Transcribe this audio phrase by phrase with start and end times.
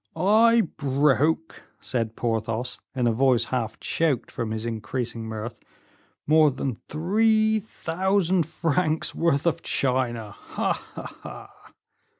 [0.15, 5.59] "I broke," said Porthos, in a voice half choked from his increasing mirth,
[6.25, 11.49] "more than three thousand francs worth of china ha, ha, ha!"